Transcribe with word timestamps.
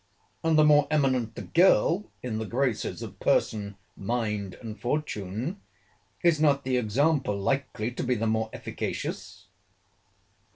—And 0.43 0.57
the 0.57 0.63
more 0.63 0.87
eminent 0.89 1.35
the 1.35 1.43
girl, 1.43 2.05
in 2.23 2.39
the 2.39 2.45
graces 2.47 3.03
of 3.03 3.19
person, 3.19 3.75
mind, 3.95 4.55
and 4.59 4.81
fortune, 4.81 5.61
is 6.23 6.41
not 6.41 6.63
the 6.63 6.75
example 6.75 7.37
likely 7.39 7.91
to 7.91 8.03
be 8.03 8.15
the 8.15 8.25
more 8.25 8.49
efficacious? 8.51 9.45